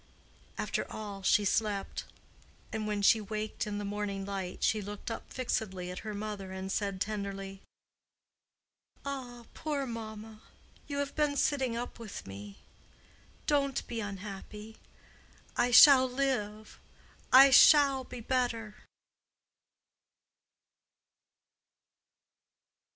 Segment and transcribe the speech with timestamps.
[0.57, 2.05] After all, she slept;
[2.73, 6.51] and when she waked in the morning light, she looked up fixedly at her mother
[6.51, 7.61] and said tenderly,
[9.05, 10.41] "Ah, poor mamma!
[10.87, 12.57] You have been sitting up with me.
[13.45, 14.77] Don't be unhappy.
[15.55, 16.79] I shall live.
[17.31, 18.77] I shall be better."